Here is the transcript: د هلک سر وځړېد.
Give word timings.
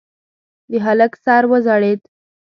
د 0.69 0.71
هلک 0.85 1.13
سر 1.23 1.43
وځړېد. 1.51 1.99